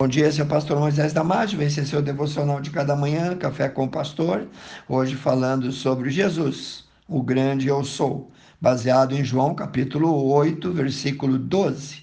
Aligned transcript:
Bom 0.00 0.08
dia, 0.08 0.28
esse 0.28 0.40
é 0.40 0.44
o 0.44 0.46
pastor 0.46 0.80
Moisés 0.80 1.12
Damásio, 1.12 1.60
esse 1.60 1.78
é 1.78 1.84
seu 1.84 2.00
devocional 2.00 2.58
de 2.58 2.70
cada 2.70 2.96
manhã, 2.96 3.36
Café 3.36 3.68
com 3.68 3.84
o 3.84 3.88
Pastor, 3.90 4.48
hoje 4.88 5.14
falando 5.14 5.70
sobre 5.70 6.08
Jesus, 6.08 6.86
o 7.06 7.22
grande 7.22 7.68
eu 7.68 7.84
sou, 7.84 8.32
baseado 8.58 9.14
em 9.14 9.22
João 9.22 9.54
capítulo 9.54 10.32
8, 10.32 10.72
versículo 10.72 11.38
12. 11.38 12.02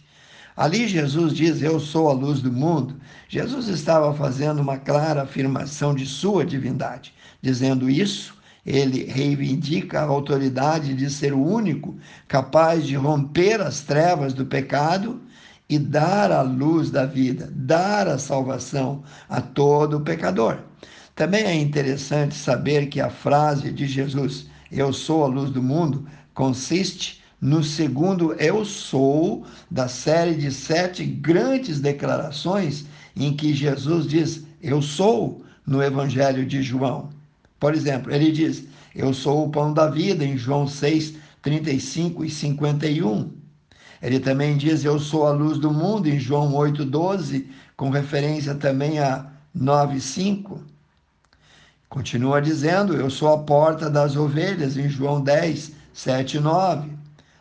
Ali 0.56 0.88
Jesus 0.88 1.34
diz: 1.34 1.64
Eu 1.64 1.80
sou 1.80 2.08
a 2.08 2.14
luz 2.14 2.40
do 2.40 2.54
mundo. 2.54 2.98
Jesus 3.28 3.68
estava 3.68 4.14
fazendo 4.14 4.62
uma 4.62 4.78
clara 4.78 5.24
afirmação 5.24 5.96
de 5.96 6.06
sua 6.06 6.46
divindade. 6.46 7.16
Dizendo 7.42 7.90
isso, 7.90 8.38
ele 8.64 9.06
reivindica 9.06 10.02
a 10.02 10.06
autoridade 10.06 10.94
de 10.94 11.10
ser 11.10 11.34
o 11.34 11.44
único 11.44 11.98
capaz 12.28 12.86
de 12.86 12.96
romper 12.96 13.60
as 13.60 13.82
trevas 13.82 14.36
do 14.36 14.46
pecado 14.46 15.20
e 15.70 15.78
dar 15.78 16.32
a 16.32 16.42
luz 16.42 16.90
da 16.90 17.06
vida, 17.06 17.50
dar 17.54 18.08
a 18.08 18.18
salvação 18.18 19.04
a 19.28 19.42
todo 19.42 20.02
pecador. 20.02 20.60
Também 21.16 21.44
é 21.44 21.56
interessante 21.56 22.36
saber 22.36 22.88
que 22.88 23.02
a 23.02 23.10
frase 23.10 23.72
de 23.72 23.88
Jesus, 23.88 24.48
Eu 24.72 24.94
sou 24.94 25.24
a 25.24 25.28
luz 25.28 25.50
do 25.50 25.64
mundo, 25.64 26.08
consiste 26.34 27.24
no 27.42 27.64
segundo 27.64 28.34
Eu 28.34 28.64
sou 28.64 29.46
da 29.70 29.88
série 29.88 30.36
de 30.36 30.52
sete 30.52 31.04
grandes 31.04 31.80
declarações 31.80 32.86
em 33.16 33.36
que 33.36 33.54
Jesus 33.54 34.08
diz 34.08 34.44
Eu 34.62 34.82
sou 34.82 35.44
no 35.66 35.84
Evangelho 35.84 36.46
de 36.46 36.62
João. 36.62 37.10
Por 37.60 37.74
exemplo, 37.74 38.14
ele 38.14 38.32
diz: 38.32 38.66
Eu 38.96 39.14
sou 39.14 39.46
o 39.46 39.50
pão 39.50 39.74
da 39.74 39.90
vida, 39.90 40.24
em 40.24 40.38
João 40.38 40.68
6, 40.68 41.16
35 41.42 42.24
e 42.24 42.30
51. 42.30 43.32
Ele 44.02 44.20
também 44.20 44.58
diz: 44.58 44.84
Eu 44.84 45.00
sou 45.00 45.26
a 45.26 45.32
luz 45.32 45.58
do 45.58 45.72
mundo, 45.72 46.08
em 46.08 46.20
João 46.20 46.52
8,12, 46.54 47.48
com 47.76 47.90
referência 47.90 48.56
também 48.56 49.00
a 49.00 49.26
9,5. 49.56 50.60
Continua 51.90 52.42
dizendo: 52.42 52.94
Eu 52.94 53.10
sou 53.10 53.34
a 53.34 53.38
porta 53.40 53.90
das 53.90 54.16
ovelhas, 54.16 54.78
em 54.78 54.90
João 54.90 55.22
10, 55.22 55.72
7 55.94 56.38
e 56.38 56.40
9. 56.40 56.92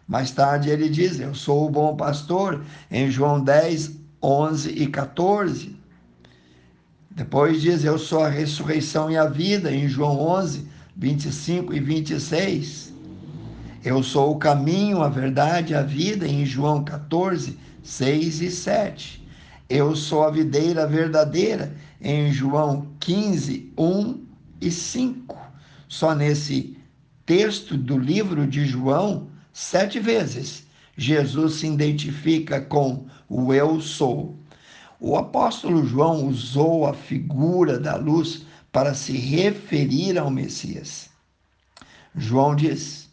Mais 0.07 0.31
tarde 0.31 0.71
ele 0.71 0.89
diz: 0.89 1.19
Eu 1.19 1.35
sou 1.35 1.67
o 1.67 1.71
bom 1.71 1.97
pastor, 1.97 2.65
em 2.91 3.11
João 3.11 3.43
10, 3.43 3.93
11 4.23 4.71
e 4.71 4.87
14. 4.87 5.77
Depois 7.11 7.61
diz: 7.61 7.85
Eu 7.85 7.99
sou 7.99 8.21
a 8.21 8.29
ressurreição 8.29 9.11
e 9.11 9.17
a 9.17 9.27
vida, 9.27 9.73
em 9.73 9.89
João 9.89 10.21
11, 10.21 10.69
25 10.97 11.75
e 11.75 11.81
26. 11.81 12.96
Eu 13.87 14.03
sou 14.03 14.33
o 14.33 14.37
caminho, 14.37 15.01
a 15.01 15.09
verdade 15.09 15.73
a 15.73 15.81
vida, 15.81 16.27
em 16.27 16.45
João 16.45 16.83
14, 16.83 17.57
6 17.85 18.41
e 18.41 18.51
7. 18.51 19.25
Eu 19.71 19.95
sou 19.95 20.25
a 20.25 20.31
videira 20.33 20.89
verdadeira, 20.89 21.73
em 22.01 22.33
João 22.33 22.89
15, 22.99 23.73
1 23.79 24.25
e 24.61 24.73
5. 24.73 25.39
Só 25.87 26.17
nesse 26.17 26.77
texto 27.25 27.77
do 27.77 27.97
livro 27.97 28.45
de 28.45 28.67
João, 28.67 29.29
sete 29.53 30.01
vezes, 30.01 30.67
Jesus 30.97 31.61
se 31.61 31.69
identifica 31.69 32.61
com 32.61 33.07
o 33.29 33.55
Eu 33.55 33.81
sou. 33.81 34.35
O 34.99 35.17
apóstolo 35.17 35.87
João 35.87 36.27
usou 36.27 36.89
a 36.89 36.93
figura 36.93 37.79
da 37.79 37.95
luz 37.95 38.45
para 38.73 38.95
se 38.95 39.17
referir 39.17 40.19
ao 40.19 40.29
Messias. 40.29 41.09
João 42.17 42.57
diz: 42.57 43.06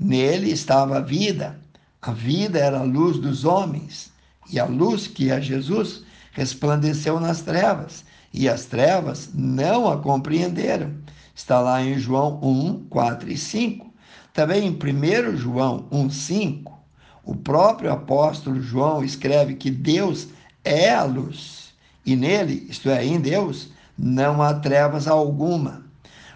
Nele 0.00 0.50
estava 0.50 0.96
a 0.96 1.00
vida, 1.02 1.60
a 2.00 2.10
vida 2.10 2.58
era 2.58 2.78
a 2.78 2.82
luz 2.82 3.18
dos 3.18 3.44
homens, 3.44 4.10
e 4.50 4.58
a 4.58 4.64
luz 4.64 5.06
que 5.06 5.30
é 5.30 5.38
Jesus 5.42 6.02
resplandeceu 6.32 7.20
nas 7.20 7.42
trevas, 7.42 8.02
e 8.32 8.48
as 8.48 8.64
trevas 8.64 9.28
não 9.34 9.90
a 9.90 9.98
compreenderam. 9.98 10.94
Está 11.34 11.60
lá 11.60 11.82
em 11.82 11.98
João 11.98 12.40
1, 12.42 12.86
4 12.88 13.30
e 13.30 13.36
5. 13.36 13.92
Também 14.32 14.68
em 14.68 14.70
1 14.70 15.36
João 15.36 15.86
1, 15.92 16.08
5, 16.08 16.78
o 17.22 17.36
próprio 17.36 17.92
apóstolo 17.92 18.58
João 18.62 19.04
escreve 19.04 19.54
que 19.54 19.70
Deus 19.70 20.28
é 20.64 20.94
a 20.94 21.04
luz, 21.04 21.74
e 22.06 22.16
nele, 22.16 22.66
isto 22.70 22.88
é, 22.88 23.04
em 23.04 23.20
Deus, 23.20 23.68
não 23.98 24.40
há 24.40 24.54
trevas 24.54 25.06
alguma. 25.06 25.89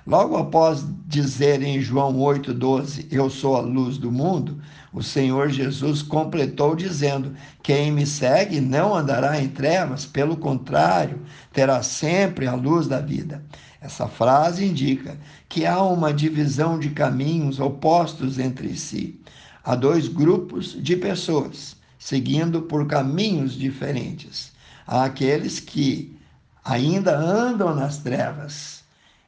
Logo 0.07 0.37
após 0.37 0.85
dizer 1.07 1.63
em 1.63 1.81
João 1.81 2.19
8,12: 2.19 3.07
Eu 3.11 3.31
sou 3.31 3.57
a 3.57 3.61
luz 3.61 3.97
do 3.97 4.13
mundo, 4.13 4.61
o 4.93 5.03
Senhor 5.03 5.49
Jesus 5.49 6.03
completou 6.03 6.77
dizendo: 6.77 7.35
Quem 7.63 7.91
me 7.91 8.05
segue 8.05 8.61
não 8.61 8.95
andará 8.95 9.41
em 9.41 9.49
trevas, 9.49 10.05
pelo 10.05 10.37
contrário, 10.37 11.23
terá 11.55 11.83
sempre 11.83 12.47
a 12.47 12.55
luz 12.55 12.87
da 12.87 13.01
vida. 13.01 13.43
Essa 13.81 14.07
frase 14.07 14.67
indica 14.67 15.17
que 15.49 15.65
há 15.65 15.83
uma 15.83 16.13
divisão 16.13 16.79
de 16.79 16.91
caminhos 16.91 17.59
opostos 17.59 18.39
entre 18.39 18.77
si. 18.77 19.19
Há 19.65 19.75
dois 19.75 20.07
grupos 20.07 20.77
de 20.83 20.97
pessoas 20.97 21.77
seguindo 21.99 22.61
por 22.61 22.87
caminhos 22.87 23.55
diferentes. 23.55 24.53
Há 24.87 25.05
aqueles 25.05 25.61
que 25.61 26.15
ainda 26.63 27.17
andam 27.17 27.75
nas 27.75 27.97
trevas 27.97 28.84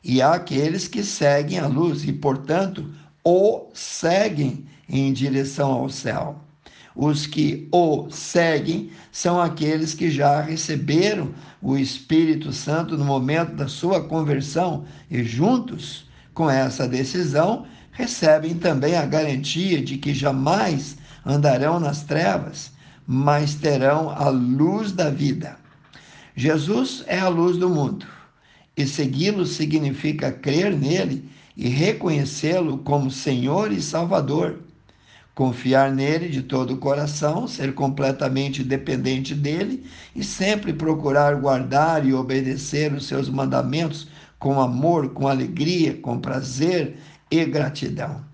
e 0.08 0.22
há 0.22 0.34
aqueles 0.34 0.86
que 0.86 1.02
seguem 1.02 1.58
a 1.58 1.66
luz 1.66 2.04
e, 2.04 2.12
portanto, 2.12 2.88
o 3.24 3.66
seguem 3.74 4.64
em 4.88 5.12
direção 5.12 5.72
ao 5.72 5.88
céu. 5.88 6.40
Os 6.94 7.26
que 7.26 7.66
o 7.72 8.08
seguem 8.08 8.88
são 9.10 9.40
aqueles 9.40 9.94
que 9.94 10.08
já 10.08 10.40
receberam 10.40 11.34
o 11.60 11.76
Espírito 11.76 12.52
Santo 12.52 12.96
no 12.96 13.04
momento 13.04 13.56
da 13.56 13.66
sua 13.66 14.00
conversão 14.00 14.84
e, 15.10 15.24
juntos 15.24 16.06
com 16.32 16.48
essa 16.48 16.86
decisão, 16.86 17.66
recebem 17.90 18.54
também 18.54 18.94
a 18.94 19.04
garantia 19.04 19.82
de 19.82 19.98
que 19.98 20.14
jamais 20.14 20.96
andarão 21.26 21.80
nas 21.80 22.04
trevas, 22.04 22.70
mas 23.04 23.56
terão 23.56 24.10
a 24.10 24.28
luz 24.28 24.92
da 24.92 25.10
vida. 25.10 25.56
Jesus 26.36 27.02
é 27.08 27.18
a 27.18 27.28
luz 27.28 27.56
do 27.56 27.68
mundo 27.68 28.06
e 28.76 28.86
segui-lo 28.86 29.46
significa 29.46 30.30
crer 30.30 30.76
nele 30.76 31.28
e 31.56 31.68
reconhecê-lo 31.68 32.78
como 32.78 33.10
Senhor 33.10 33.72
e 33.72 33.80
Salvador. 33.80 34.60
Confiar 35.34 35.92
nele 35.92 36.28
de 36.28 36.42
todo 36.42 36.74
o 36.74 36.78
coração, 36.78 37.46
ser 37.46 37.74
completamente 37.74 38.62
dependente 38.62 39.34
dele 39.34 39.84
e 40.14 40.22
sempre 40.22 40.72
procurar 40.72 41.34
guardar 41.36 42.06
e 42.06 42.12
obedecer 42.12 42.92
os 42.92 43.06
seus 43.06 43.28
mandamentos 43.28 44.08
com 44.38 44.60
amor, 44.60 45.10
com 45.10 45.26
alegria, 45.28 45.94
com 45.94 46.18
prazer 46.18 46.96
e 47.30 47.44
gratidão. 47.44 48.24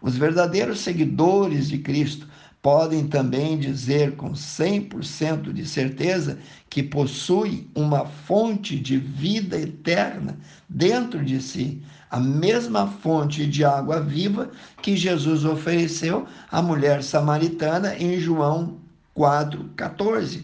Os 0.00 0.16
verdadeiros 0.16 0.80
seguidores 0.80 1.68
de 1.68 1.78
Cristo 1.78 2.28
podem 2.62 3.06
também 3.06 3.58
dizer 3.58 4.16
com 4.16 4.32
100% 4.32 5.52
de 5.52 5.66
certeza 5.66 6.38
que 6.68 6.82
possui 6.82 7.68
uma 7.74 8.04
fonte 8.04 8.78
de 8.78 8.96
vida 8.98 9.58
eterna 9.58 10.36
dentro 10.68 11.24
de 11.24 11.40
si, 11.40 11.82
a 12.10 12.18
mesma 12.18 12.86
fonte 12.86 13.46
de 13.46 13.64
água 13.64 14.00
viva 14.00 14.50
que 14.82 14.96
Jesus 14.96 15.44
ofereceu 15.44 16.26
à 16.50 16.60
mulher 16.60 17.02
samaritana 17.02 17.96
em 17.96 18.18
João 18.18 18.78
4,14. 19.16 20.42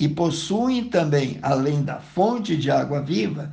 E 0.00 0.08
possuem 0.08 0.84
também, 0.84 1.38
além 1.42 1.82
da 1.82 2.00
fonte 2.00 2.56
de 2.56 2.70
água 2.70 3.00
viva, 3.00 3.52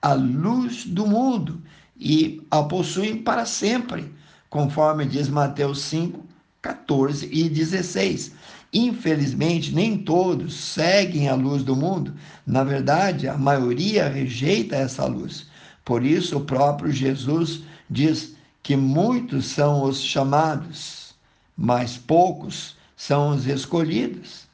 a 0.00 0.14
luz 0.14 0.86
do 0.86 1.06
mundo 1.06 1.60
e 1.98 2.40
a 2.50 2.62
possuem 2.62 3.16
para 3.16 3.44
sempre, 3.44 4.12
conforme 4.48 5.04
diz 5.04 5.28
Mateus 5.28 5.80
5, 5.82 6.31
14 6.62 7.28
e 7.32 7.48
16. 7.48 8.32
Infelizmente, 8.72 9.74
nem 9.74 9.98
todos 9.98 10.54
seguem 10.54 11.28
a 11.28 11.34
luz 11.34 11.64
do 11.64 11.74
mundo. 11.74 12.14
Na 12.46 12.62
verdade, 12.62 13.28
a 13.28 13.36
maioria 13.36 14.08
rejeita 14.08 14.76
essa 14.76 15.04
luz. 15.04 15.48
Por 15.84 16.04
isso, 16.04 16.38
o 16.38 16.44
próprio 16.44 16.92
Jesus 16.92 17.62
diz 17.90 18.36
que 18.62 18.76
muitos 18.76 19.46
são 19.46 19.82
os 19.82 20.00
chamados, 20.00 21.14
mas 21.56 21.98
poucos 21.98 22.76
são 22.96 23.30
os 23.30 23.46
escolhidos. 23.46 24.46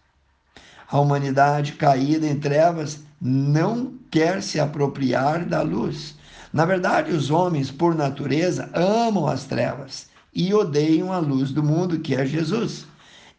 A 0.90 0.98
humanidade 0.98 1.72
caída 1.72 2.26
em 2.26 2.40
trevas 2.40 3.00
não 3.20 3.92
quer 4.10 4.42
se 4.42 4.58
apropriar 4.58 5.44
da 5.44 5.60
luz. 5.60 6.16
Na 6.50 6.64
verdade, 6.64 7.12
os 7.12 7.30
homens, 7.30 7.70
por 7.70 7.94
natureza, 7.94 8.70
amam 8.72 9.28
as 9.28 9.44
trevas 9.44 10.07
e 10.34 10.52
odeiam 10.52 11.12
a 11.12 11.18
luz 11.18 11.50
do 11.50 11.62
mundo, 11.62 12.00
que 12.00 12.14
é 12.14 12.24
Jesus. 12.24 12.86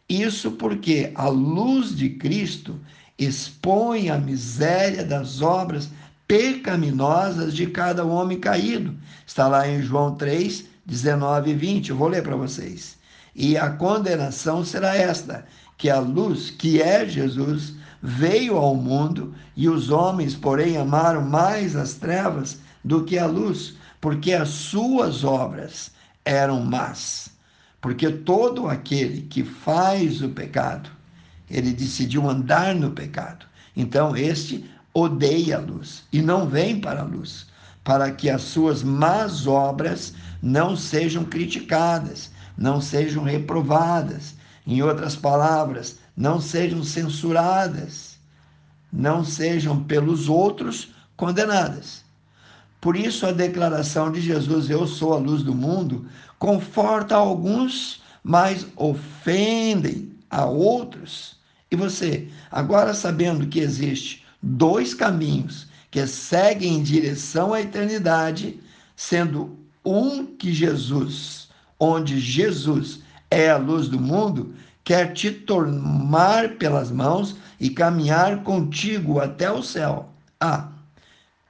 Isso 0.08 0.50
porque 0.52 1.12
a 1.14 1.28
luz 1.28 1.96
de 1.96 2.10
Cristo 2.10 2.78
expõe 3.18 4.10
a 4.10 4.18
miséria 4.18 5.04
das 5.04 5.40
obras 5.40 5.88
pecaminosas 6.26 7.54
de 7.54 7.66
cada 7.66 8.04
homem 8.04 8.38
caído. 8.38 8.94
Está 9.26 9.46
lá 9.46 9.68
em 9.68 9.82
João 9.82 10.14
3, 10.14 10.64
19 10.86 11.50
e 11.50 11.54
20. 11.54 11.90
Eu 11.90 11.96
vou 11.96 12.08
ler 12.08 12.22
para 12.22 12.36
vocês. 12.36 12.98
E 13.34 13.56
a 13.56 13.70
condenação 13.70 14.64
será 14.64 14.96
esta: 14.96 15.44
que 15.76 15.88
a 15.88 15.98
luz, 16.00 16.50
que 16.50 16.82
é 16.82 17.06
Jesus, 17.06 17.74
veio 18.02 18.56
ao 18.56 18.74
mundo 18.74 19.34
e 19.56 19.68
os 19.68 19.90
homens, 19.90 20.34
porém, 20.34 20.76
amaram 20.76 21.22
mais 21.22 21.76
as 21.76 21.94
trevas 21.94 22.58
do 22.84 23.04
que 23.04 23.18
a 23.18 23.26
luz, 23.26 23.74
porque 24.00 24.32
as 24.32 24.48
suas 24.48 25.22
obras 25.22 25.92
eram 26.30 26.60
más. 26.64 27.30
Porque 27.80 28.08
todo 28.10 28.68
aquele 28.68 29.22
que 29.22 29.42
faz 29.42 30.22
o 30.22 30.28
pecado, 30.28 30.90
ele 31.50 31.72
decidiu 31.72 32.28
andar 32.28 32.74
no 32.74 32.92
pecado. 32.92 33.46
Então, 33.76 34.16
este 34.16 34.64
odeia 34.94 35.56
a 35.56 35.60
luz 35.60 36.04
e 36.12 36.22
não 36.22 36.48
vem 36.48 36.80
para 36.80 37.00
a 37.00 37.04
luz, 37.04 37.46
para 37.82 38.10
que 38.12 38.28
as 38.28 38.42
suas 38.42 38.82
más 38.82 39.46
obras 39.46 40.14
não 40.42 40.76
sejam 40.76 41.24
criticadas, 41.24 42.30
não 42.56 42.80
sejam 42.80 43.24
reprovadas. 43.24 44.34
Em 44.66 44.82
outras 44.82 45.16
palavras, 45.16 45.98
não 46.16 46.40
sejam 46.40 46.84
censuradas, 46.84 48.18
não 48.92 49.24
sejam 49.24 49.82
pelos 49.82 50.28
outros 50.28 50.92
condenadas. 51.16 52.04
Por 52.80 52.96
isso, 52.96 53.26
a 53.26 53.32
declaração 53.32 54.10
de 54.10 54.20
Jesus, 54.20 54.70
Eu 54.70 54.86
sou 54.86 55.12
a 55.12 55.18
luz 55.18 55.42
do 55.42 55.54
mundo, 55.54 56.06
conforta 56.38 57.14
alguns, 57.14 58.02
mas 58.24 58.66
ofendem 58.76 60.12
a 60.30 60.46
outros. 60.46 61.36
E 61.70 61.76
você, 61.76 62.28
agora 62.50 62.94
sabendo 62.94 63.46
que 63.46 63.60
existe 63.60 64.24
dois 64.42 64.94
caminhos 64.94 65.68
que 65.90 66.06
seguem 66.06 66.76
em 66.76 66.82
direção 66.82 67.52
à 67.52 67.60
eternidade, 67.60 68.58
sendo 68.96 69.58
um 69.84 70.24
que 70.24 70.52
Jesus, 70.52 71.48
onde 71.78 72.18
Jesus 72.18 73.00
é 73.30 73.50
a 73.50 73.56
luz 73.56 73.88
do 73.88 74.00
mundo, 74.00 74.54
quer 74.84 75.12
te 75.12 75.30
tomar 75.30 76.56
pelas 76.56 76.90
mãos 76.90 77.36
e 77.58 77.70
caminhar 77.70 78.42
contigo 78.42 79.20
até 79.20 79.50
o 79.50 79.62
céu. 79.62 80.08
Ah, 80.40 80.69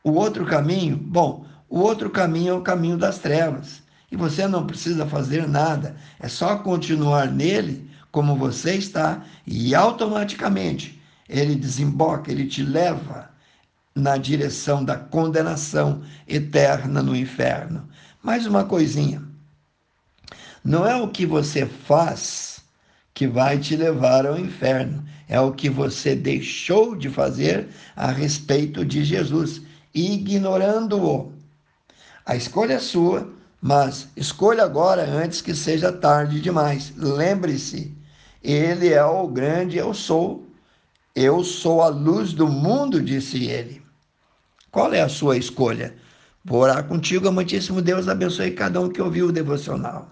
o 0.02 0.12
outro 0.12 0.44
caminho, 0.46 0.96
bom, 0.96 1.44
o 1.68 1.80
outro 1.80 2.10
caminho 2.10 2.54
é 2.54 2.56
o 2.56 2.62
caminho 2.62 2.96
das 2.96 3.18
trevas. 3.18 3.82
E 4.10 4.16
você 4.16 4.48
não 4.48 4.66
precisa 4.66 5.06
fazer 5.06 5.46
nada, 5.46 5.94
é 6.18 6.26
só 6.26 6.56
continuar 6.56 7.30
nele 7.30 7.88
como 8.10 8.34
você 8.34 8.74
está 8.74 9.24
e 9.46 9.74
automaticamente 9.74 11.00
ele 11.28 11.54
desemboca, 11.54 12.30
ele 12.30 12.46
te 12.46 12.62
leva 12.62 13.30
na 13.94 14.16
direção 14.16 14.84
da 14.84 14.96
condenação 14.96 16.02
eterna 16.26 17.02
no 17.02 17.14
inferno. 17.14 17.88
Mais 18.22 18.46
uma 18.46 18.64
coisinha. 18.64 19.22
Não 20.64 20.86
é 20.86 20.96
o 20.96 21.08
que 21.08 21.24
você 21.24 21.66
faz 21.66 22.60
que 23.14 23.26
vai 23.26 23.58
te 23.58 23.76
levar 23.76 24.26
ao 24.26 24.38
inferno, 24.38 25.04
é 25.28 25.40
o 25.40 25.52
que 25.52 25.70
você 25.70 26.14
deixou 26.14 26.96
de 26.96 27.08
fazer 27.08 27.68
a 27.94 28.10
respeito 28.10 28.84
de 28.84 29.04
Jesus, 29.04 29.62
ignorando-o. 29.94 31.32
A 32.24 32.36
escolha 32.36 32.74
é 32.74 32.78
sua, 32.78 33.28
mas 33.60 34.08
escolha 34.16 34.62
agora 34.62 35.02
antes 35.04 35.40
que 35.40 35.54
seja 35.54 35.92
tarde 35.92 36.40
demais. 36.40 36.92
Lembre-se, 36.96 37.94
ele 38.42 38.92
é 38.92 39.04
o 39.04 39.26
grande 39.28 39.76
eu 39.76 39.92
sou. 39.92 40.46
Eu 41.14 41.42
sou 41.42 41.82
a 41.82 41.88
luz 41.88 42.32
do 42.32 42.46
mundo, 42.46 43.02
disse 43.02 43.44
ele. 43.44 43.82
Qual 44.70 44.92
é 44.94 45.00
a 45.00 45.08
sua 45.08 45.36
escolha? 45.36 45.94
Vou 46.44 46.60
orar 46.60 46.84
contigo, 46.86 47.28
amantíssimo 47.28 47.82
Deus, 47.82 48.08
abençoe 48.08 48.52
cada 48.52 48.80
um 48.80 48.88
que 48.88 49.02
ouviu 49.02 49.26
o 49.26 49.32
devocional. 49.32 50.08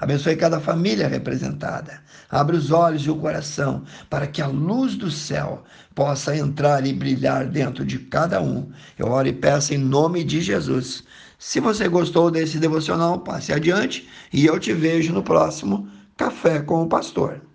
Abençoe 0.00 0.34
cada 0.34 0.58
família 0.58 1.06
representada. 1.06 2.00
Abre 2.30 2.56
os 2.56 2.70
olhos 2.70 3.02
e 3.02 3.10
o 3.10 3.16
coração 3.16 3.84
para 4.08 4.26
que 4.26 4.40
a 4.40 4.46
luz 4.46 4.96
do 4.96 5.10
céu 5.10 5.62
possa 5.94 6.34
entrar 6.34 6.86
e 6.86 6.92
brilhar 6.92 7.46
dentro 7.46 7.84
de 7.84 7.98
cada 7.98 8.40
um. 8.40 8.70
Eu 8.98 9.08
oro 9.08 9.28
e 9.28 9.32
peço 9.32 9.74
em 9.74 9.78
nome 9.78 10.24
de 10.24 10.40
Jesus. 10.40 11.04
Se 11.38 11.60
você 11.60 11.86
gostou 11.86 12.30
desse 12.30 12.58
devocional, 12.58 13.20
passe 13.20 13.52
adiante 13.52 14.08
e 14.32 14.46
eu 14.46 14.58
te 14.58 14.72
vejo 14.72 15.12
no 15.12 15.22
próximo 15.22 15.86
Café 16.16 16.60
com 16.60 16.82
o 16.82 16.88
Pastor. 16.88 17.49